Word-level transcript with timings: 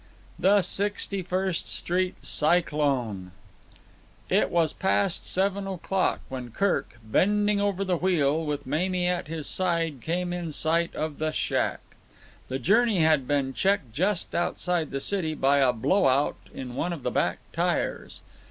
The 0.39 0.63
Sixty 0.63 1.21
First 1.21 1.67
Street 1.67 2.15
Cyclone 2.23 3.33
It 4.31 4.49
was 4.49 4.73
past 4.73 5.27
seven 5.27 5.67
o'clock 5.67 6.21
when 6.27 6.49
Kirk, 6.49 6.97
bending 7.03 7.61
over 7.61 7.85
the 7.85 7.97
wheel, 7.99 8.43
with 8.43 8.65
Mamie 8.65 9.05
at 9.05 9.27
his 9.27 9.45
side 9.47 10.01
came 10.01 10.33
in 10.33 10.53
sight 10.53 10.95
of 10.95 11.19
the 11.19 11.31
shack. 11.31 11.81
The 12.47 12.57
journey 12.57 13.01
had 13.01 13.27
been 13.27 13.53
checked 13.53 13.93
just 13.93 14.33
outside 14.33 14.89
the 14.89 14.99
city 14.99 15.35
by 15.35 15.59
a 15.59 15.71
blow 15.71 16.07
out 16.07 16.49
in 16.51 16.73
one 16.73 16.93
of 16.93 17.03
the 17.03 17.11
back 17.11 17.37
tyres. 17.53 18.23